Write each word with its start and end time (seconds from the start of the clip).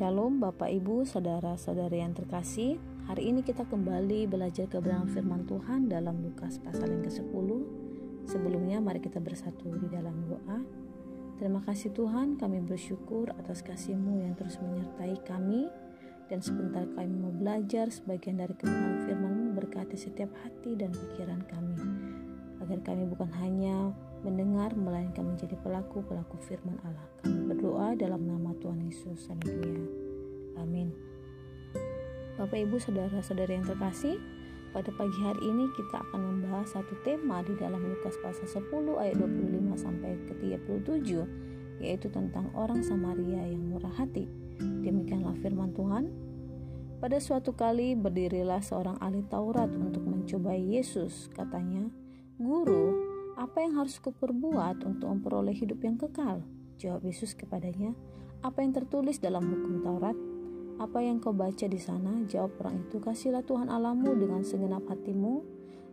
Shalom 0.00 0.40
Bapak 0.40 0.72
Ibu, 0.72 1.04
Saudara-saudari 1.04 2.00
yang 2.00 2.16
terkasih. 2.16 2.80
Hari 3.04 3.20
ini 3.20 3.44
kita 3.44 3.68
kembali 3.68 4.24
belajar 4.32 4.64
kebenaran 4.64 5.12
firman 5.12 5.44
Tuhan 5.44 5.92
dalam 5.92 6.24
Lukas 6.24 6.56
pasal 6.56 6.88
yang 6.88 7.04
ke-10 7.04 7.48
Sebelumnya 8.24 8.80
mari 8.80 9.04
kita 9.04 9.20
bersatu 9.20 9.68
di 9.76 9.92
dalam 9.92 10.24
doa. 10.24 10.64
Terima 11.36 11.60
kasih 11.60 11.92
Tuhan 11.92 12.40
kami 12.40 12.64
bersyukur 12.64 13.28
atas 13.36 13.60
kasih-Mu 13.60 14.24
yang 14.24 14.32
terus 14.40 14.56
menyertai 14.64 15.20
kami. 15.20 15.68
Dan 16.32 16.40
sebentar 16.40 16.88
kami 16.96 17.20
mau 17.20 17.36
belajar 17.36 17.92
sebagian 17.92 18.40
dari 18.40 18.56
kebenaran 18.56 19.04
firman-Mu 19.04 19.52
berkati 19.52 20.00
setiap 20.00 20.32
hati 20.40 20.80
dan 20.80 20.96
pikiran 20.96 21.44
kami. 21.44 21.76
Agar 22.64 22.80
kami 22.88 23.04
bukan 23.04 23.28
hanya 23.36 23.92
mendengar 24.24 24.72
melainkan 24.72 25.28
menjadi 25.28 25.60
pelaku-pelaku 25.60 26.40
firman 26.40 26.80
Allah. 26.88 27.04
Kami 27.20 27.39
berdoa 27.60 27.92
dalam 27.92 28.24
nama 28.24 28.56
Tuhan 28.56 28.88
Yesus. 28.88 29.28
Haleluya. 29.28 29.84
Amin. 30.64 30.96
Bapak 32.40 32.56
Ibu 32.56 32.80
saudara-saudari 32.80 33.60
yang 33.60 33.68
terkasih, 33.68 34.16
pada 34.72 34.88
pagi 34.96 35.20
hari 35.20 35.44
ini 35.44 35.68
kita 35.76 36.00
akan 36.08 36.24
membahas 36.24 36.72
satu 36.72 36.96
tema 37.04 37.44
di 37.44 37.52
dalam 37.60 37.84
Lukas 37.84 38.16
pasal 38.24 38.48
10 38.48 38.96
ayat 38.96 39.12
25 39.12 39.76
sampai 39.76 40.16
ke 40.24 40.32
37 40.40 41.84
yaitu 41.84 42.08
tentang 42.08 42.48
orang 42.56 42.80
Samaria 42.80 43.44
yang 43.44 43.60
murah 43.68 43.92
hati. 43.92 44.24
Demikianlah 44.56 45.36
firman 45.44 45.76
Tuhan. 45.76 46.08
Pada 46.96 47.20
suatu 47.20 47.52
kali 47.52 47.92
berdirilah 47.92 48.64
seorang 48.64 48.96
ahli 49.04 49.20
Taurat 49.28 49.68
untuk 49.76 50.08
mencobai 50.08 50.64
Yesus. 50.64 51.28
Katanya, 51.36 51.92
"Guru, 52.40 52.96
apa 53.36 53.60
yang 53.60 53.84
harus 53.84 54.00
kuperbuat 54.00 54.80
untuk 54.80 55.12
memperoleh 55.12 55.52
hidup 55.52 55.84
yang 55.84 56.00
kekal? 56.00 56.40
Jawab 56.80 57.04
Yesus 57.04 57.36
kepadanya, 57.36 57.92
apa 58.40 58.64
yang 58.64 58.72
tertulis 58.72 59.20
dalam 59.20 59.44
hukum 59.44 59.84
Taurat? 59.84 60.16
Apa 60.80 61.04
yang 61.04 61.20
kau 61.20 61.36
baca 61.36 61.68
di 61.68 61.76
sana? 61.76 62.24
Jawab 62.24 62.56
orang 62.64 62.88
itu, 62.88 62.96
kasihlah 63.04 63.44
Tuhan 63.44 63.68
Allahmu 63.68 64.16
dengan 64.16 64.40
segenap 64.40 64.88
hatimu, 64.88 65.44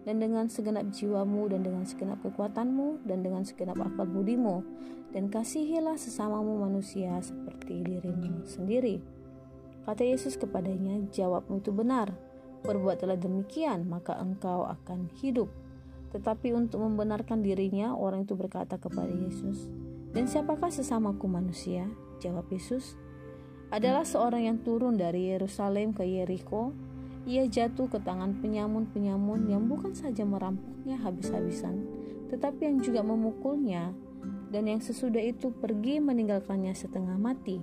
dan 0.08 0.24
dengan 0.24 0.48
segenap 0.48 0.88
jiwamu, 0.96 1.52
dan 1.52 1.68
dengan 1.68 1.84
segenap 1.84 2.24
kekuatanmu, 2.24 3.04
dan 3.04 3.20
dengan 3.20 3.44
segenap 3.44 3.76
akal 3.84 4.08
budimu, 4.08 4.64
dan 5.12 5.28
kasihilah 5.28 6.00
sesamamu 6.00 6.56
manusia 6.56 7.20
seperti 7.20 7.84
dirimu 7.84 8.48
sendiri. 8.48 9.04
Kata 9.84 10.08
Yesus 10.08 10.40
kepadanya, 10.40 11.04
jawabmu 11.12 11.60
itu 11.60 11.76
benar, 11.76 12.16
perbuatlah 12.64 13.20
demikian, 13.20 13.92
maka 13.92 14.16
engkau 14.16 14.64
akan 14.64 15.12
hidup. 15.20 15.52
Tetapi 16.16 16.56
untuk 16.56 16.80
membenarkan 16.80 17.44
dirinya, 17.44 17.92
orang 17.92 18.24
itu 18.24 18.40
berkata 18.40 18.80
kepada 18.80 19.12
Yesus, 19.12 19.68
"Dan 20.18 20.26
siapakah 20.26 20.74
sesamaku 20.74 21.30
manusia?" 21.30 21.86
Jawab 22.18 22.50
Yesus, 22.50 22.98
"Adalah 23.70 24.02
seorang 24.02 24.50
yang 24.50 24.58
turun 24.66 24.98
dari 24.98 25.30
Yerusalem 25.30 25.94
ke 25.94 26.02
Yeriko. 26.02 26.74
Ia 27.30 27.46
jatuh 27.46 27.86
ke 27.86 28.02
tangan 28.02 28.42
penyamun-penyamun 28.42 29.46
yang 29.46 29.70
bukan 29.70 29.94
saja 29.94 30.26
merampoknya 30.26 30.98
habis-habisan, 31.06 31.86
tetapi 32.34 32.66
yang 32.66 32.82
juga 32.82 33.06
memukulnya, 33.06 33.94
dan 34.50 34.66
yang 34.66 34.82
sesudah 34.82 35.22
itu 35.22 35.54
pergi 35.54 36.02
meninggalkannya 36.02 36.74
setengah 36.74 37.14
mati." 37.22 37.62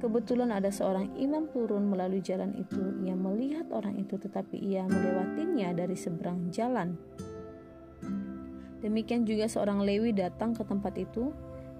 Kebetulan 0.00 0.50
ada 0.50 0.72
seorang 0.72 1.12
imam 1.14 1.52
turun 1.52 1.92
melalui 1.92 2.24
jalan 2.24 2.56
itu. 2.58 3.04
Ia 3.06 3.14
melihat 3.14 3.70
orang 3.70 4.00
itu, 4.00 4.18
tetapi 4.18 4.58
ia 4.58 4.82
melewatinya 4.88 5.76
dari 5.76 5.94
seberang 5.94 6.48
jalan. 6.50 6.96
Demikian 8.82 9.22
juga 9.22 9.46
seorang 9.46 9.84
Lewi 9.86 10.10
datang 10.10 10.58
ke 10.58 10.66
tempat 10.66 10.98
itu. 10.98 11.30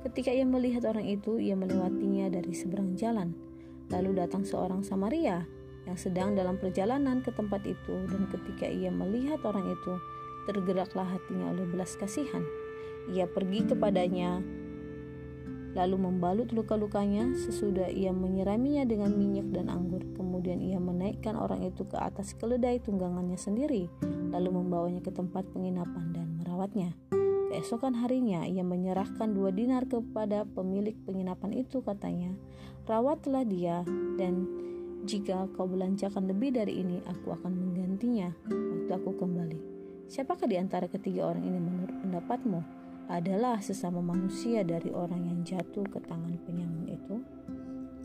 Ketika 0.03 0.34
ia 0.34 0.42
melihat 0.42 0.83
orang 0.91 1.06
itu, 1.06 1.39
ia 1.39 1.55
melewatinya 1.55 2.27
dari 2.27 2.50
seberang 2.50 2.98
jalan. 2.98 3.33
Lalu 3.86 4.19
datang 4.19 4.42
seorang 4.42 4.83
Samaria 4.83 5.47
yang 5.87 5.99
sedang 5.99 6.34
dalam 6.34 6.59
perjalanan 6.59 7.22
ke 7.22 7.31
tempat 7.34 7.62
itu, 7.62 7.94
dan 8.10 8.26
ketika 8.31 8.66
ia 8.66 8.91
melihat 8.91 9.38
orang 9.47 9.71
itu, 9.71 9.94
tergeraklah 10.50 11.06
hatinya 11.06 11.54
oleh 11.54 11.66
belas 11.71 11.94
kasihan. 11.94 12.43
Ia 13.15 13.31
pergi 13.31 13.66
kepadanya, 13.66 14.43
lalu 15.75 15.97
membalut 15.99 16.50
luka-lukanya 16.50 17.34
sesudah 17.34 17.87
ia 17.91 18.10
menyiraminya 18.10 18.82
dengan 18.87 19.15
minyak 19.15 19.50
dan 19.55 19.71
anggur. 19.71 20.03
Kemudian 20.19 20.59
ia 20.62 20.82
menaikkan 20.82 21.38
orang 21.38 21.62
itu 21.62 21.87
ke 21.87 21.99
atas 21.99 22.34
keledai 22.34 22.82
tunggangannya 22.82 23.38
sendiri, 23.38 23.87
lalu 24.34 24.50
membawanya 24.50 25.03
ke 25.03 25.15
tempat 25.15 25.47
penginapan 25.50 26.10
dan 26.10 26.26
merawatnya. 26.43 26.91
Keesokan 27.52 28.00
harinya 28.00 28.48
ia 28.48 28.64
menyerahkan 28.64 29.36
dua 29.36 29.52
dinar 29.52 29.84
kepada 29.84 30.48
pemilik 30.56 30.96
penginapan 31.04 31.52
itu 31.52 31.84
katanya, 31.84 32.32
rawatlah 32.88 33.44
dia 33.44 33.84
dan 34.16 34.48
jika 35.04 35.52
kau 35.52 35.68
belanjakan 35.68 36.32
lebih 36.32 36.56
dari 36.56 36.80
ini, 36.80 37.04
aku 37.04 37.28
akan 37.36 37.52
menggantinya 37.52 38.32
waktu 38.48 38.92
aku 38.96 39.20
kembali. 39.20 39.60
Siapakah 40.08 40.48
di 40.48 40.56
antara 40.56 40.88
ketiga 40.88 41.28
orang 41.28 41.44
ini 41.44 41.60
menurut 41.60 41.96
pendapatmu 42.00 42.60
adalah 43.12 43.60
sesama 43.60 44.00
manusia 44.00 44.64
dari 44.64 44.88
orang 44.88 45.20
yang 45.20 45.44
jatuh 45.44 45.84
ke 45.92 46.00
tangan 46.08 46.32
penyamun 46.48 46.88
itu? 46.88 47.20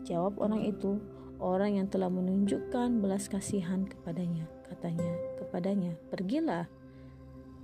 Jawab 0.04 0.36
orang 0.44 0.68
itu, 0.68 1.00
orang 1.40 1.80
yang 1.80 1.88
telah 1.88 2.12
menunjukkan 2.12 3.00
belas 3.00 3.32
kasihan 3.32 3.88
kepadanya. 3.88 4.44
Katanya 4.68 5.08
kepadanya, 5.40 5.96
pergilah 6.12 6.68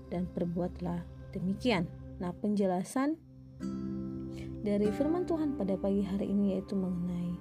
dan 0.08 0.24
perbuatlah 0.32 1.13
demikian. 1.34 1.90
Nah, 2.22 2.30
penjelasan 2.30 3.18
dari 4.64 4.88
firman 4.94 5.26
Tuhan 5.26 5.58
pada 5.58 5.74
pagi 5.76 6.06
hari 6.06 6.30
ini 6.30 6.56
yaitu 6.56 6.78
mengenai 6.78 7.36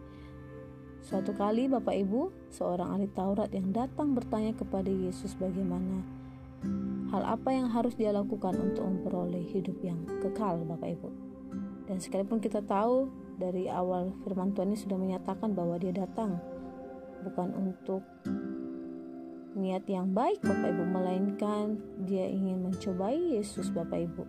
suatu 1.03 1.35
kali 1.35 1.67
Bapak 1.67 1.93
Ibu, 1.93 2.49
seorang 2.49 2.95
ahli 2.97 3.07
Taurat 3.11 3.51
yang 3.51 3.69
datang 3.75 4.17
bertanya 4.17 4.55
kepada 4.55 4.89
Yesus 4.89 5.35
bagaimana 5.35 6.03
hal 7.13 7.23
apa 7.27 7.53
yang 7.53 7.69
harus 7.69 7.93
dia 7.93 8.09
lakukan 8.09 8.55
untuk 8.57 8.87
memperoleh 8.87 9.45
hidup 9.51 9.77
yang 9.85 10.01
kekal 10.23 10.63
Bapak 10.65 10.97
Ibu. 10.97 11.09
Dan 11.85 11.99
sekalipun 11.99 12.39
kita 12.39 12.63
tahu 12.63 13.11
dari 13.35 13.67
awal 13.67 14.15
firman 14.23 14.55
Tuhan 14.55 14.71
ini 14.71 14.79
sudah 14.79 14.97
menyatakan 14.97 15.51
bahwa 15.51 15.75
dia 15.77 15.91
datang 15.91 16.39
bukan 17.27 17.51
untuk 17.55 18.01
niat 19.53 19.85
yang 19.85 20.17
baik 20.17 20.41
Bapak 20.41 20.73
Ibu 20.73 20.83
melainkan 20.89 21.77
dia 22.09 22.25
ingin 22.25 22.65
mencobai 22.65 23.37
Yesus 23.37 23.69
Bapak 23.69 24.01
Ibu. 24.09 24.25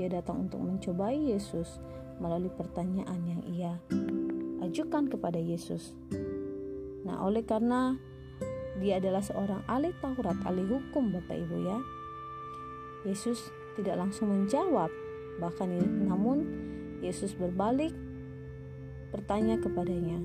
Dia 0.00 0.08
datang 0.08 0.48
untuk 0.48 0.64
mencobai 0.64 1.36
Yesus 1.36 1.76
melalui 2.20 2.48
pertanyaan 2.52 3.20
yang 3.28 3.42
ia 3.44 3.72
ajukan 4.64 5.12
kepada 5.12 5.36
Yesus. 5.36 5.92
Nah, 7.04 7.20
oleh 7.24 7.44
karena 7.44 7.96
dia 8.80 8.96
adalah 8.96 9.20
seorang 9.20 9.60
ahli 9.68 9.92
Taurat, 10.00 10.36
ahli 10.48 10.64
hukum 10.64 11.12
Bapak 11.12 11.36
Ibu 11.36 11.56
ya. 11.60 11.78
Yesus 13.04 13.52
tidak 13.76 14.00
langsung 14.00 14.32
menjawab, 14.32 14.88
bahkan 15.36 15.68
namun 15.84 16.48
Yesus 17.04 17.36
berbalik 17.36 17.92
bertanya 19.12 19.60
kepadanya, 19.60 20.20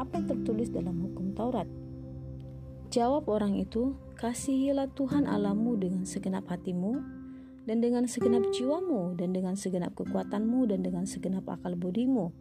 apa 0.00 0.16
yang 0.16 0.26
tertulis 0.32 0.72
dalam 0.72 0.96
hukum 1.02 1.36
Taurat? 1.36 1.68
Jawab 2.88 3.28
orang 3.28 3.60
itu, 3.60 3.92
kasihilah 4.16 4.88
Tuhan 4.96 5.28
Allahmu 5.28 5.76
dengan 5.76 6.08
segenap 6.08 6.48
hatimu, 6.48 6.96
dan 7.68 7.84
dengan 7.84 8.08
segenap 8.08 8.48
jiwamu, 8.48 9.12
dan 9.12 9.36
dengan 9.36 9.60
segenap 9.60 9.92
kekuatanmu, 9.92 10.72
dan 10.72 10.80
dengan 10.80 11.04
segenap 11.04 11.44
akal 11.52 11.76
budimu, 11.76 12.32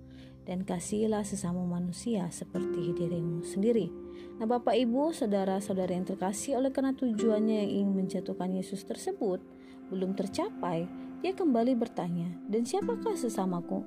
dan 0.47 0.63
kasihilah 0.63 1.27
sesama 1.27 1.67
manusia 1.67 2.31
seperti 2.31 2.95
dirimu 2.95 3.43
sendiri. 3.43 3.91
Nah 4.39 4.47
Bapak 4.47 4.79
Ibu, 4.79 5.11
saudara-saudara 5.11 5.91
yang 5.91 6.07
terkasih 6.07 6.63
oleh 6.63 6.71
karena 6.71 6.95
tujuannya 6.95 7.67
yang 7.67 7.71
ingin 7.83 8.07
menjatuhkan 8.07 8.55
Yesus 8.55 8.87
tersebut 8.87 9.43
belum 9.91 10.15
tercapai, 10.15 10.87
dia 11.19 11.35
kembali 11.35 11.75
bertanya, 11.75 12.31
dan 12.47 12.63
siapakah 12.63 13.19
sesamaku 13.19 13.83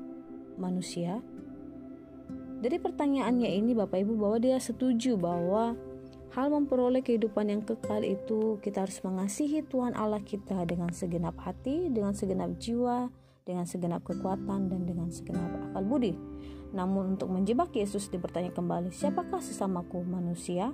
manusia? 0.61 1.25
Dari 2.61 2.77
pertanyaannya 2.77 3.49
ini 3.49 3.73
Bapak 3.73 4.05
Ibu 4.05 4.21
bahwa 4.21 4.37
dia 4.37 4.61
setuju 4.61 5.17
bahwa 5.17 5.73
Hal 6.31 6.47
memperoleh 6.47 7.03
kehidupan 7.03 7.51
yang 7.51 7.63
kekal 7.67 8.07
itu 8.07 8.63
kita 8.63 8.87
harus 8.87 9.03
mengasihi 9.03 9.67
Tuhan 9.67 9.99
Allah 9.99 10.23
kita 10.23 10.63
dengan 10.63 10.95
segenap 10.95 11.35
hati, 11.43 11.91
dengan 11.91 12.15
segenap 12.15 12.55
jiwa, 12.55 13.11
dengan 13.43 13.67
segenap 13.67 14.07
kekuatan 14.07 14.71
dan 14.71 14.87
dengan 14.87 15.11
segenap 15.11 15.51
akal 15.71 15.83
budi. 15.83 16.15
Namun 16.71 17.19
untuk 17.19 17.35
menjebak 17.35 17.75
Yesus 17.75 18.07
dipertanya 18.15 18.55
kembali, 18.55 18.95
siapakah 18.95 19.43
sesamaku 19.43 20.07
manusia? 20.07 20.71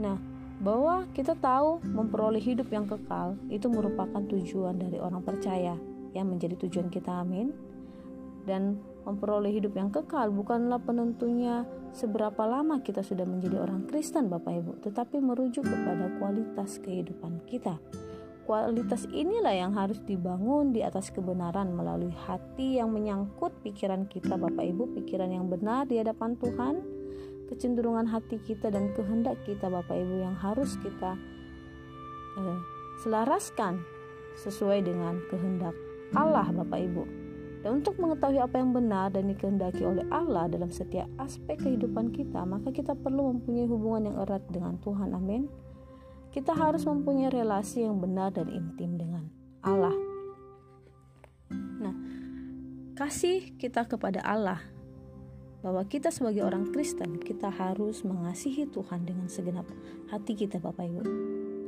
Nah, 0.00 0.16
bahwa 0.64 1.04
kita 1.12 1.36
tahu 1.36 1.84
memperoleh 1.84 2.40
hidup 2.40 2.72
yang 2.72 2.88
kekal 2.88 3.36
itu 3.52 3.68
merupakan 3.68 4.24
tujuan 4.24 4.80
dari 4.80 4.96
orang 4.96 5.20
percaya 5.20 5.76
yang 6.16 6.32
menjadi 6.32 6.56
tujuan 6.64 6.88
kita 6.88 7.12
amin 7.12 7.52
dan 8.48 8.80
memperoleh 9.04 9.50
hidup 9.50 9.74
yang 9.76 9.88
kekal 9.88 10.28
bukanlah 10.30 10.78
penentunya 10.80 11.64
seberapa 11.90 12.46
lama 12.46 12.80
kita 12.84 13.02
sudah 13.02 13.26
menjadi 13.26 13.62
orang 13.62 13.88
Kristen 13.88 14.30
Bapak 14.30 14.62
Ibu, 14.62 14.72
tetapi 14.84 15.18
merujuk 15.18 15.66
kepada 15.66 16.12
kualitas 16.20 16.78
kehidupan 16.78 17.42
kita. 17.48 17.80
Kualitas 18.46 19.06
inilah 19.14 19.54
yang 19.54 19.78
harus 19.78 20.02
dibangun 20.02 20.74
di 20.74 20.82
atas 20.82 21.14
kebenaran 21.14 21.70
melalui 21.70 22.10
hati 22.26 22.82
yang 22.82 22.90
menyangkut 22.90 23.54
pikiran 23.62 24.10
kita, 24.10 24.34
Bapak 24.34 24.64
Ibu, 24.74 24.90
pikiran 24.98 25.30
yang 25.30 25.46
benar 25.46 25.86
di 25.86 26.02
hadapan 26.02 26.34
Tuhan, 26.34 26.82
kecenderungan 27.46 28.10
hati 28.10 28.42
kita 28.42 28.74
dan 28.74 28.90
kehendak 28.98 29.38
kita, 29.46 29.70
Bapak 29.70 29.94
Ibu, 29.94 30.14
yang 30.26 30.34
harus 30.34 30.74
kita 30.82 31.14
eh, 32.42 32.58
selaraskan 33.06 33.82
sesuai 34.42 34.82
dengan 34.82 35.22
kehendak 35.30 35.74
Allah, 36.10 36.50
Bapak 36.50 36.80
Ibu. 36.90 37.19
Dan 37.60 37.84
untuk 37.84 38.00
mengetahui 38.00 38.40
apa 38.40 38.56
yang 38.56 38.72
benar 38.72 39.12
dan 39.12 39.28
dikehendaki 39.28 39.84
oleh 39.84 40.04
Allah 40.08 40.48
dalam 40.48 40.72
setiap 40.72 41.06
aspek 41.20 41.60
kehidupan 41.60 42.08
kita, 42.12 42.40
maka 42.48 42.72
kita 42.72 42.96
perlu 42.96 43.36
mempunyai 43.36 43.68
hubungan 43.68 44.12
yang 44.12 44.16
erat 44.24 44.42
dengan 44.48 44.80
Tuhan. 44.80 45.12
Amin 45.12 45.44
kita 46.30 46.54
harus 46.54 46.86
mempunyai 46.86 47.30
relasi 47.30 47.82
yang 47.82 47.98
benar 47.98 48.30
dan 48.30 48.46
intim 48.50 48.94
dengan 48.94 49.26
Allah. 49.66 49.94
Nah, 51.82 51.94
kasih 52.94 53.58
kita 53.58 53.82
kepada 53.90 54.22
Allah 54.22 54.62
bahwa 55.60 55.84
kita 55.84 56.08
sebagai 56.08 56.46
orang 56.46 56.70
Kristen 56.72 57.20
kita 57.20 57.50
harus 57.50 58.06
mengasihi 58.06 58.70
Tuhan 58.70 59.04
dengan 59.04 59.28
segenap 59.28 59.66
hati 60.08 60.32
kita 60.38 60.56
Bapak 60.56 60.88
Ibu 60.88 61.02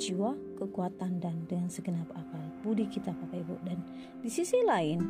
jiwa, 0.01 0.33
kekuatan 0.57 1.21
dan 1.21 1.45
dengan 1.45 1.69
segenap 1.69 2.09
akal 2.17 2.41
budi 2.65 2.89
kita 2.89 3.13
Bapak 3.13 3.45
Ibu 3.45 3.55
dan 3.67 3.83
di 4.25 4.31
sisi 4.33 4.65
lain 4.65 5.03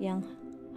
yang 0.00 0.24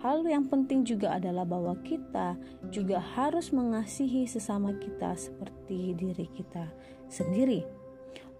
hal 0.04 0.22
yang 0.28 0.44
penting 0.52 0.84
juga 0.84 1.16
adalah 1.16 1.48
bahwa 1.48 1.80
kita 1.82 2.36
juga 2.70 3.00
harus 3.00 3.56
mengasihi 3.56 4.28
sesama 4.28 4.76
kita 4.76 5.16
seperti 5.16 5.96
diri 5.96 6.28
kita 6.36 6.68
sendiri 7.08 7.64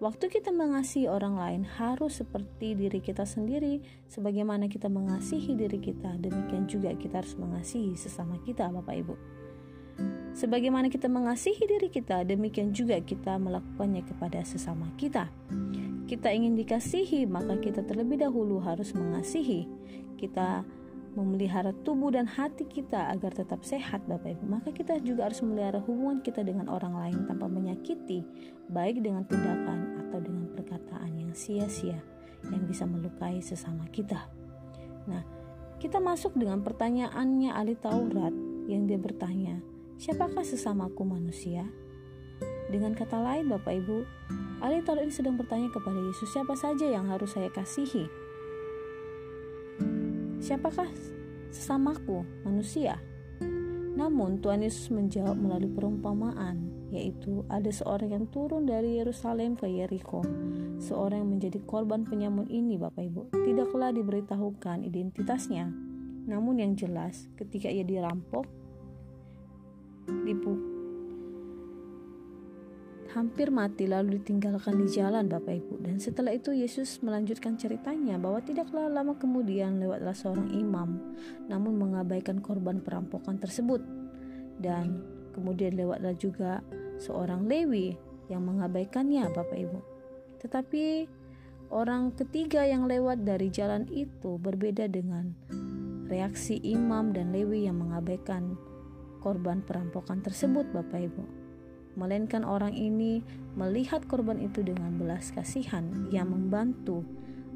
Waktu 0.02 0.26
kita 0.26 0.50
mengasihi 0.50 1.06
orang 1.06 1.38
lain 1.38 1.62
harus 1.64 2.18
seperti 2.18 2.74
diri 2.74 2.98
kita 2.98 3.22
sendiri, 3.22 3.78
sebagaimana 4.10 4.66
kita 4.66 4.90
mengasihi 4.90 5.54
diri 5.54 5.78
kita, 5.78 6.18
demikian 6.18 6.66
juga 6.66 6.90
kita 6.98 7.22
harus 7.22 7.38
mengasihi 7.38 7.94
sesama 7.94 8.36
kita, 8.42 8.68
Bapak 8.74 9.00
Ibu. 9.00 9.14
Sebagaimana 10.34 10.90
kita 10.90 11.06
mengasihi 11.06 11.62
diri 11.62 11.88
kita, 11.94 12.26
demikian 12.26 12.74
juga 12.74 12.98
kita 12.98 13.38
melakukannya 13.38 14.02
kepada 14.02 14.42
sesama 14.42 14.90
kita. 14.98 15.30
Kita 16.10 16.28
ingin 16.34 16.58
dikasihi, 16.58 17.30
maka 17.30 17.54
kita 17.62 17.86
terlebih 17.86 18.18
dahulu 18.18 18.58
harus 18.60 18.90
mengasihi. 18.98 19.70
Kita 20.14 20.64
memelihara 21.14 21.70
tubuh 21.86 22.10
dan 22.10 22.26
hati 22.26 22.66
kita 22.66 23.14
agar 23.14 23.30
tetap 23.30 23.62
sehat 23.62 24.02
Bapak 24.10 24.34
Ibu, 24.34 24.44
maka 24.50 24.74
kita 24.74 24.98
juga 24.98 25.30
harus 25.30 25.40
memelihara 25.46 25.78
hubungan 25.78 26.20
kita 26.20 26.42
dengan 26.42 26.66
orang 26.66 26.94
lain 26.98 27.18
tanpa 27.30 27.46
menyakiti, 27.46 28.26
baik 28.66 28.98
dengan 28.98 29.22
tindakan 29.30 30.04
atau 30.06 30.18
dengan 30.18 30.50
perkataan 30.52 31.14
yang 31.14 31.32
sia-sia 31.32 32.02
yang 32.50 32.66
bisa 32.66 32.84
melukai 32.84 33.40
sesama 33.40 33.88
kita. 33.88 34.26
Nah, 35.08 35.22
kita 35.78 36.02
masuk 36.02 36.34
dengan 36.36 36.60
pertanyaannya 36.60 37.54
ahli 37.54 37.78
Taurat 37.78 38.34
yang 38.68 38.84
dia 38.90 38.98
bertanya, 38.98 39.62
siapakah 39.96 40.44
sesamaku 40.44 41.06
manusia? 41.06 41.64
Dengan 42.68 42.92
kata 42.92 43.22
lain 43.22 43.48
Bapak 43.48 43.72
Ibu, 43.84 43.98
ahli 44.60 44.82
Taurat 44.82 45.06
ini 45.06 45.14
sedang 45.14 45.38
bertanya 45.38 45.70
kepada 45.70 45.96
Yesus, 45.96 46.32
siapa 46.34 46.58
saja 46.58 46.84
yang 46.90 47.06
harus 47.06 47.32
saya 47.32 47.48
kasihi? 47.54 48.23
Siapakah 50.44 50.92
sesamaku, 51.48 52.20
manusia? 52.44 53.00
Namun 53.96 54.44
Tuhan 54.44 54.60
Yesus 54.60 54.92
menjawab 54.92 55.40
melalui 55.40 55.72
perumpamaan, 55.72 56.68
yaitu 56.92 57.48
ada 57.48 57.72
seorang 57.72 58.12
yang 58.12 58.26
turun 58.28 58.68
dari 58.68 59.00
Yerusalem 59.00 59.56
ke 59.56 59.64
Yeriko. 59.64 60.20
Seorang 60.76 61.24
yang 61.24 61.40
menjadi 61.40 61.64
korban 61.64 62.04
penyamun 62.04 62.44
ini, 62.52 62.76
Bapak 62.76 63.08
Ibu, 63.08 63.32
tidaklah 63.32 63.88
diberitahukan 63.96 64.84
identitasnya. 64.84 65.72
Namun 66.28 66.60
yang 66.60 66.76
jelas, 66.76 67.24
ketika 67.40 67.72
ia 67.72 67.80
dirampok, 67.80 68.44
dipukul 70.28 70.73
hampir 73.14 73.54
mati 73.54 73.86
lalu 73.86 74.18
ditinggalkan 74.18 74.82
di 74.82 74.90
jalan 74.90 75.30
Bapak 75.30 75.62
Ibu. 75.62 75.86
Dan 75.86 76.02
setelah 76.02 76.34
itu 76.34 76.50
Yesus 76.50 76.98
melanjutkan 76.98 77.54
ceritanya 77.54 78.18
bahwa 78.18 78.42
tidaklah 78.42 78.90
lama 78.90 79.14
kemudian 79.14 79.78
lewatlah 79.78 80.12
seorang 80.12 80.50
imam 80.50 81.14
namun 81.46 81.78
mengabaikan 81.78 82.42
korban 82.42 82.82
perampokan 82.82 83.38
tersebut. 83.38 83.78
Dan 84.58 84.98
kemudian 85.30 85.78
lewatlah 85.78 86.18
juga 86.18 86.66
seorang 86.98 87.46
Lewi 87.46 87.94
yang 88.26 88.42
mengabaikannya 88.42 89.30
Bapak 89.30 89.58
Ibu. 89.62 89.78
Tetapi 90.42 91.06
orang 91.70 92.10
ketiga 92.18 92.66
yang 92.66 92.90
lewat 92.90 93.22
dari 93.22 93.46
jalan 93.54 93.86
itu 93.94 94.42
berbeda 94.42 94.90
dengan 94.90 95.30
reaksi 96.10 96.58
imam 96.66 97.14
dan 97.14 97.30
Lewi 97.30 97.70
yang 97.70 97.78
mengabaikan 97.78 98.58
korban 99.22 99.62
perampokan 99.62 100.20
tersebut 100.20 100.66
Bapak 100.74 101.00
Ibu 101.00 101.43
melainkan 101.94 102.42
orang 102.42 102.74
ini 102.74 103.22
melihat 103.54 104.02
korban 104.10 104.42
itu 104.42 104.66
dengan 104.66 104.98
belas 104.98 105.30
kasihan 105.30 106.10
yang 106.10 106.30
membantu 106.30 107.06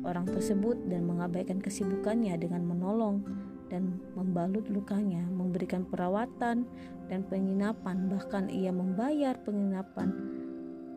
orang 0.06 0.26
tersebut 0.30 0.78
dan 0.86 1.06
mengabaikan 1.06 1.58
kesibukannya 1.58 2.34
dengan 2.38 2.62
menolong 2.62 3.26
dan 3.68 4.00
membalut 4.16 4.64
lukanya, 4.72 5.20
memberikan 5.28 5.84
perawatan 5.84 6.64
dan 7.12 7.20
penginapan, 7.28 8.08
bahkan 8.08 8.48
ia 8.48 8.72
membayar 8.72 9.36
penginapan 9.44 10.08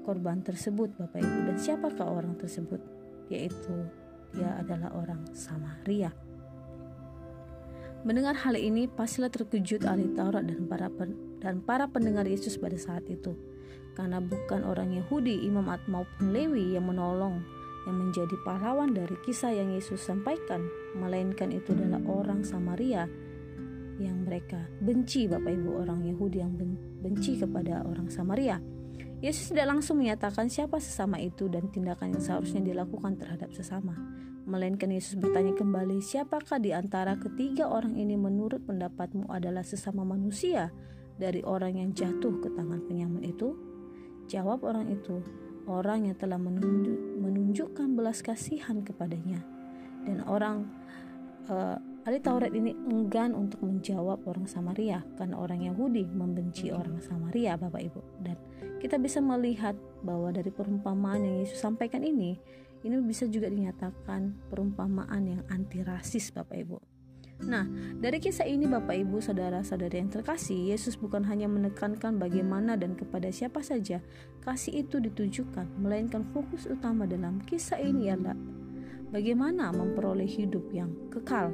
korban 0.08 0.42
tersebut, 0.42 0.96
Bapak 0.98 1.20
Ibu. 1.22 1.38
Dan 1.52 1.58
siapakah 1.60 2.08
orang 2.08 2.40
tersebut? 2.40 2.80
Yaitu 3.28 3.76
dia 4.32 4.56
adalah 4.58 4.96
orang 4.96 5.28
Samaria. 5.36 6.16
Mendengar 8.02 8.34
hal 8.42 8.58
ini, 8.58 8.90
pastilah 8.90 9.30
terkejut 9.30 9.86
ahli 9.86 10.10
Taurat 10.18 10.42
dan 10.42 10.66
para 10.66 10.90
dan 11.42 11.66
para 11.66 11.90
pendengar 11.90 12.30
Yesus 12.30 12.56
pada 12.62 12.78
saat 12.78 13.04
itu. 13.10 13.34
Karena 13.98 14.24
bukan 14.24 14.64
orang 14.64 14.96
Yahudi, 14.96 15.44
imam 15.44 15.68
maupun 15.68 16.32
Lewi 16.32 16.80
yang 16.80 16.88
menolong 16.88 17.44
yang 17.90 17.98
menjadi 17.98 18.38
pahlawan 18.46 18.94
dari 18.94 19.18
kisah 19.26 19.52
yang 19.52 19.74
Yesus 19.74 20.06
sampaikan, 20.06 20.62
melainkan 20.94 21.50
itu 21.50 21.74
adalah 21.74 22.00
orang 22.06 22.46
Samaria 22.46 23.10
yang 23.98 24.26
mereka 24.26 24.58
benci 24.82 25.30
Bapak 25.30 25.50
Ibu 25.50 25.82
orang 25.82 26.06
Yahudi 26.06 26.38
yang 26.42 26.54
benci 27.02 27.42
kepada 27.42 27.86
orang 27.86 28.10
Samaria. 28.10 28.62
Yesus 29.22 29.54
tidak 29.54 29.78
langsung 29.78 30.02
menyatakan 30.02 30.50
siapa 30.50 30.82
sesama 30.82 31.22
itu 31.22 31.46
dan 31.46 31.70
tindakan 31.70 32.18
yang 32.18 32.24
seharusnya 32.26 32.62
dilakukan 32.66 33.22
terhadap 33.22 33.54
sesama. 33.54 33.94
Melainkan 34.50 34.90
Yesus 34.90 35.22
bertanya 35.22 35.54
kembali, 35.54 36.02
siapakah 36.02 36.58
di 36.58 36.74
antara 36.74 37.14
ketiga 37.22 37.70
orang 37.70 37.94
ini 37.94 38.18
menurut 38.18 38.66
pendapatmu 38.66 39.30
adalah 39.30 39.62
sesama 39.62 40.02
manusia 40.02 40.74
dari 41.22 41.46
orang 41.46 41.78
yang 41.78 41.90
jatuh 41.94 42.42
ke 42.42 42.50
tangan 42.58 42.82
penyamun 42.90 43.22
itu? 43.22 43.54
Jawab 44.26 44.66
orang 44.66 44.90
itu, 44.90 45.22
orang 45.70 46.10
yang 46.10 46.18
telah 46.18 46.42
menunjuk, 46.42 46.98
menunjukkan 47.22 47.94
belas 47.94 48.26
kasihan 48.26 48.82
kepadanya. 48.82 49.46
Dan 50.02 50.26
orang 50.26 50.66
uh, 51.46 51.78
ahli 52.10 52.18
Taurat 52.18 52.50
ini 52.50 52.74
enggan 52.90 53.38
untuk 53.38 53.62
menjawab 53.62 54.26
orang 54.26 54.50
Samaria 54.50 55.06
karena 55.22 55.38
orang 55.38 55.62
Yahudi 55.62 56.10
membenci 56.10 56.74
orang 56.74 56.98
Samaria, 57.06 57.54
Bapak 57.54 57.82
Ibu. 57.86 58.02
Dan 58.26 58.38
kita 58.82 58.98
bisa 58.98 59.22
melihat 59.22 59.78
bahwa 60.02 60.34
dari 60.34 60.50
perumpamaan 60.50 61.22
yang 61.22 61.36
Yesus 61.46 61.62
sampaikan 61.62 62.02
ini, 62.02 62.42
ini 62.82 62.96
bisa 63.06 63.30
juga 63.30 63.46
dinyatakan 63.46 64.50
perumpamaan 64.50 65.22
yang 65.30 65.42
anti 65.54 65.86
rasis 65.86 66.34
Bapak 66.34 66.58
Ibu. 66.58 66.91
Nah, 67.42 67.66
dari 67.98 68.22
kisah 68.22 68.46
ini 68.46 68.70
Bapak 68.70 68.94
Ibu 68.94 69.18
saudara-saudari 69.18 69.98
yang 69.98 70.14
terkasih, 70.14 70.74
Yesus 70.74 70.94
bukan 70.94 71.26
hanya 71.26 71.50
menekankan 71.50 72.22
bagaimana 72.22 72.78
dan 72.78 72.94
kepada 72.94 73.34
siapa 73.34 73.66
saja 73.66 73.98
kasih 74.46 74.86
itu 74.86 75.02
ditujukan, 75.02 75.66
melainkan 75.82 76.22
fokus 76.34 76.70
utama 76.70 77.10
dalam 77.10 77.42
kisah 77.46 77.82
ini 77.82 78.14
adalah 78.14 78.38
bagaimana 79.10 79.74
memperoleh 79.74 80.30
hidup 80.30 80.70
yang 80.70 80.94
kekal. 81.10 81.50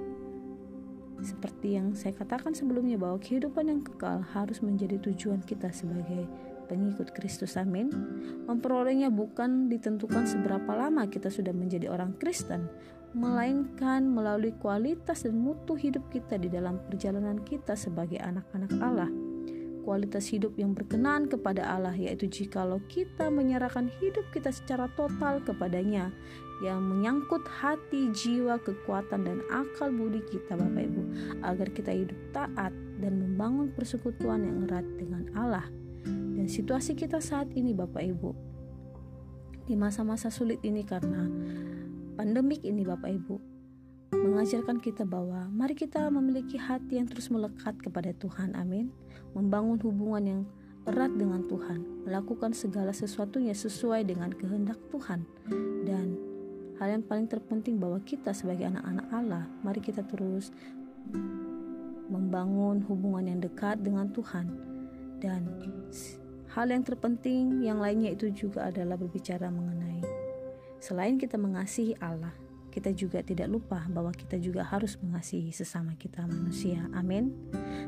Seperti 1.17 1.79
yang 1.79 1.98
saya 1.98 2.13
katakan 2.13 2.53
sebelumnya 2.53 3.00
bahwa 3.01 3.17
kehidupan 3.17 3.65
yang 3.65 3.82
kekal 3.82 4.22
harus 4.22 4.62
menjadi 4.62 5.01
tujuan 5.01 5.41
kita 5.41 5.74
sebagai 5.74 6.29
pengikut 6.70 7.15
Kristus. 7.15 7.58
Amin. 7.58 7.89
Memperolehnya 8.46 9.10
bukan 9.10 9.72
ditentukan 9.72 10.29
seberapa 10.29 10.77
lama 10.77 11.10
kita 11.10 11.34
sudah 11.34 11.56
menjadi 11.56 11.89
orang 11.89 12.13
Kristen, 12.22 12.70
melainkan 13.15 14.03
melalui 14.03 14.51
kualitas 14.59 15.23
dan 15.23 15.39
mutu 15.39 15.79
hidup 15.79 16.03
kita 16.11 16.35
di 16.35 16.51
dalam 16.51 16.81
perjalanan 16.87 17.39
kita 17.43 17.77
sebagai 17.77 18.19
anak-anak 18.19 18.71
Allah. 18.83 19.11
Kualitas 19.87 20.27
hidup 20.27 20.59
yang 20.59 20.75
berkenan 20.75 21.31
kepada 21.31 21.63
Allah 21.63 21.95
yaitu 21.95 22.27
jikalau 22.27 22.83
kita 22.91 23.31
menyerahkan 23.31 23.87
hidup 24.03 24.27
kita 24.35 24.51
secara 24.51 24.91
total 24.99 25.39
kepadanya 25.39 26.11
yang 26.59 26.83
menyangkut 26.83 27.45
hati, 27.47 28.11
jiwa, 28.11 28.57
kekuatan, 28.59 29.23
dan 29.23 29.39
akal 29.47 29.93
budi 29.93 30.19
kita 30.27 30.57
Bapak 30.57 30.83
Ibu 30.89 31.01
agar 31.45 31.67
kita 31.71 31.91
hidup 31.93 32.19
taat 32.33 32.73
dan 32.99 33.13
membangun 33.15 33.71
persekutuan 33.71 34.43
yang 34.43 34.65
erat 34.67 34.85
dengan 34.97 35.23
Allah. 35.37 35.69
Dan 36.07 36.49
situasi 36.49 36.97
kita 36.97 37.21
saat 37.21 37.53
ini 37.53 37.71
Bapak 37.71 38.03
Ibu 38.03 38.29
di 39.67 39.75
masa-masa 39.75 40.31
sulit 40.31 40.63
ini 40.63 40.81
karena 40.87 41.27
pandemik 42.17 42.65
ini 42.65 42.81
Bapak 42.81 43.13
Ibu 43.13 43.36
mengajarkan 44.09 44.81
kita 44.81 45.05
bahwa 45.05 45.45
mari 45.53 45.77
kita 45.77 46.09
memiliki 46.09 46.57
hati 46.57 46.97
yang 46.97 47.05
terus 47.05 47.29
melekat 47.29 47.77
kepada 47.77 48.09
Tuhan 48.17 48.57
amin. 48.57 48.89
Membangun 49.38 49.77
hubungan 49.86 50.24
yang 50.25 50.41
erat 50.89 51.13
dengan 51.13 51.45
Tuhan 51.45 52.09
melakukan 52.09 52.57
segala 52.57 52.89
sesuatunya 52.89 53.53
sesuai 53.53 54.09
dengan 54.09 54.33
kehendak 54.33 54.81
Tuhan. 54.89 55.29
Dan 55.86 56.17
hal 56.81 56.97
yang 56.97 57.03
paling 57.05 57.29
terpenting 57.29 57.77
bahwa 57.77 58.01
kita 58.01 58.33
sebagai 58.33 58.65
anak-anak 58.65 59.07
Allah 59.13 59.45
mari 59.62 59.77
kita 59.77 60.01
terus 60.09 60.50
membangun 62.09 62.81
hubungan 62.89 63.29
yang 63.29 63.39
dekat 63.45 63.77
dengan 63.86 64.09
Tuhan. 64.09 64.50
Dan 65.21 65.45
hal 66.57 66.65
yang 66.74 66.81
terpenting 66.81 67.62
yang 67.62 67.77
lainnya 67.77 68.17
itu 68.17 68.33
juga 68.33 68.74
adalah 68.74 68.97
berbicara 68.97 69.53
mengenai 69.53 70.16
selain 70.77 71.17
kita 71.17 71.36
mengasihi 71.39 71.98
Allah 72.01 72.34
kita 72.77 72.93
juga 72.93 73.25
tidak 73.25 73.50
lupa 73.50 73.81
bahwa 73.89 74.13
kita 74.13 74.38
juga 74.38 74.62
harus 74.62 75.01
mengasihi 75.01 75.50
sesama 75.50 75.98
kita 75.98 76.29
manusia. 76.29 76.86
Amin. 76.93 77.34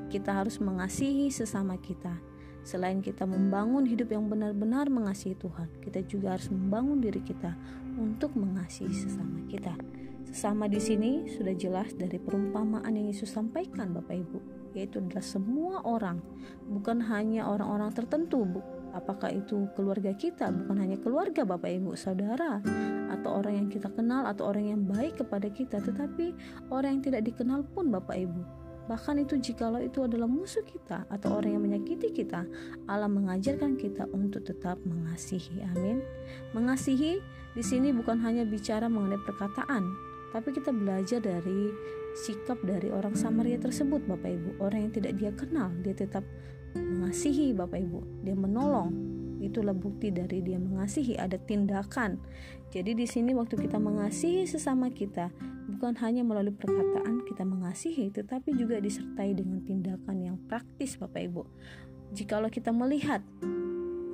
Kita 0.09 0.33
harus 0.33 0.57
mengasihi 0.57 1.29
sesama 1.29 1.77
kita. 1.77 2.17
Selain 2.65 2.97
kita 2.97 3.29
membangun 3.29 3.85
hidup 3.85 4.09
yang 4.09 4.25
benar-benar 4.25 4.89
mengasihi 4.89 5.37
Tuhan, 5.37 5.69
kita 5.85 6.01
juga 6.09 6.33
harus 6.33 6.49
membangun 6.49 7.05
diri 7.05 7.21
kita 7.21 7.53
untuk 8.01 8.33
mengasihi 8.33 8.89
sesama 8.89 9.45
kita. 9.45 9.77
Sesama 10.25 10.65
di 10.65 10.81
sini 10.81 11.29
sudah 11.37 11.53
jelas 11.53 11.93
dari 11.93 12.17
perumpamaan 12.17 12.89
yang 12.89 13.13
Yesus 13.13 13.29
sampaikan 13.29 13.93
Bapak 13.93 14.17
Ibu, 14.17 14.73
yaitu 14.73 15.05
adalah 15.05 15.21
semua 15.21 15.85
orang, 15.85 16.17
bukan 16.65 16.97
hanya 17.13 17.45
orang-orang 17.45 17.93
tertentu, 17.93 18.41
Bu. 18.41 18.78
Apakah 18.93 19.33
itu 19.33 19.69
keluarga 19.77 20.13
kita, 20.13 20.49
bukan 20.49 20.77
hanya 20.81 20.97
keluarga 20.97 21.45
Bapak 21.45 21.69
Ibu, 21.69 21.93
saudara, 21.93 22.61
atau 23.09 23.29
orang 23.41 23.65
yang 23.65 23.67
kita 23.69 23.89
kenal 23.93 24.25
atau 24.25 24.49
orang 24.49 24.65
yang 24.73 24.81
baik 24.85 25.21
kepada 25.21 25.47
kita, 25.49 25.77
tetapi 25.81 26.33
orang 26.73 26.99
yang 26.99 27.03
tidak 27.05 27.21
dikenal 27.29 27.65
pun 27.73 27.89
Bapak 27.93 28.17
Ibu. 28.17 28.41
Bahkan 28.89 29.21
itu 29.21 29.37
jikalau 29.37 29.77
itu 29.85 30.01
adalah 30.01 30.25
musuh 30.25 30.65
kita 30.65 31.05
atau 31.13 31.37
orang 31.37 31.53
yang 31.53 31.63
menyakiti 31.63 32.09
kita, 32.09 32.49
Allah 32.89 33.05
mengajarkan 33.05 33.77
kita 33.77 34.09
untuk 34.09 34.41
tetap 34.49 34.81
mengasihi. 34.81 35.61
Amin. 35.61 36.01
Mengasihi 36.57 37.21
di 37.53 37.61
sini 37.61 37.93
bukan 37.93 38.17
hanya 38.25 38.49
bicara 38.49 38.89
mengenai 38.89 39.21
perkataan, 39.21 39.85
tapi 40.33 40.49
kita 40.57 40.73
belajar 40.73 41.21
dari 41.21 41.69
sikap 42.17 42.57
dari 42.65 42.89
orang 42.89 43.13
Samaria 43.13 43.61
tersebut 43.61 44.01
Bapak 44.05 44.29
Ibu 44.29 44.49
orang 44.61 44.89
yang 44.89 44.93
tidak 44.93 45.13
dia 45.17 45.31
kenal 45.33 45.69
dia 45.85 45.93
tetap 45.93 46.25
mengasihi 46.75 47.55
Bapak 47.55 47.79
Ibu. 47.79 48.25
Dia 48.27 48.35
menolong. 48.35 48.91
Itulah 49.39 49.71
bukti 49.71 50.11
dari 50.11 50.43
dia 50.43 50.59
mengasihi. 50.59 51.15
Ada 51.15 51.39
tindakan. 51.39 52.19
Jadi 52.69 52.93
di 52.93 53.07
sini 53.09 53.33
waktu 53.33 53.57
kita 53.57 53.81
mengasihi 53.81 54.45
sesama 54.45 54.93
kita 54.93 55.33
bukan 55.69 55.93
hanya 56.01 56.25
melalui 56.25 56.53
perkataan 56.53 57.23
kita 57.29 57.45
mengasihi 57.45 58.09
tetapi 58.09 58.57
juga 58.57 58.81
disertai 58.81 59.37
dengan 59.37 59.61
tindakan 59.61 60.17
yang 60.21 60.37
praktis 60.49 60.97
Bapak 60.97 61.21
Ibu. 61.23 61.43
Jikalau 62.13 62.49
kita 62.49 62.73
melihat 62.73 63.21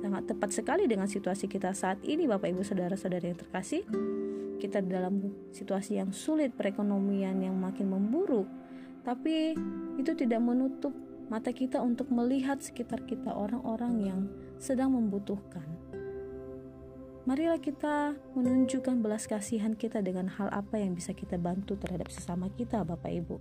sangat 0.04 0.22
tepat 0.30 0.50
sekali 0.54 0.84
dengan 0.86 1.08
situasi 1.10 1.48
kita 1.50 1.72
saat 1.74 1.98
ini 2.04 2.28
Bapak 2.28 2.52
Ibu 2.52 2.62
saudara-saudara 2.62 3.26
yang 3.26 3.40
terkasih 3.40 3.82
kita 4.62 4.80
dalam 4.84 5.20
situasi 5.52 5.98
yang 6.00 6.14
sulit 6.14 6.54
perekonomian 6.54 7.42
yang 7.42 7.56
makin 7.56 7.90
memburuk 7.90 8.46
tapi 9.02 9.56
itu 9.96 10.12
tidak 10.14 10.40
menutup 10.42 10.92
mata 11.26 11.50
kita 11.50 11.82
untuk 11.82 12.10
melihat 12.14 12.62
sekitar 12.62 13.02
kita 13.06 13.34
orang-orang 13.34 13.94
yang 14.02 14.20
sedang 14.56 14.94
membutuhkan 14.94 15.66
marilah 17.26 17.58
kita 17.58 18.14
menunjukkan 18.38 19.02
belas 19.02 19.26
kasihan 19.26 19.74
kita 19.74 19.98
dengan 19.98 20.30
hal 20.30 20.46
apa 20.54 20.78
yang 20.78 20.94
bisa 20.94 21.10
kita 21.10 21.34
bantu 21.34 21.74
terhadap 21.74 22.06
sesama 22.08 22.46
kita 22.54 22.86
Bapak 22.86 23.10
Ibu 23.10 23.36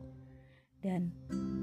dan 0.81 1.13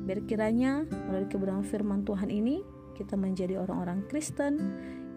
berkiranya 0.07 0.87
melalui 1.11 1.31
kebenaran 1.31 1.67
firman 1.67 2.07
Tuhan 2.07 2.31
ini 2.31 2.63
kita 2.95 3.19
menjadi 3.19 3.59
orang-orang 3.59 4.07
Kristen 4.07 4.59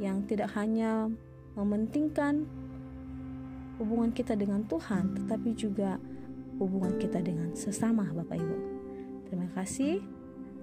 yang 0.02 0.26
tidak 0.26 0.52
hanya 0.58 1.10
mementingkan 1.56 2.46
hubungan 3.80 4.12
kita 4.16 4.36
dengan 4.36 4.64
Tuhan, 4.68 5.16
tetapi 5.16 5.56
juga 5.56 6.00
hubungan 6.60 6.96
kita 6.96 7.20
dengan 7.20 7.52
sesama 7.56 8.08
Bapak 8.08 8.40
Ibu. 8.40 8.58
Terima 9.28 9.48
kasih. 9.52 10.15